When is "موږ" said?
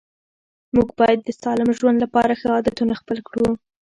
0.75-0.87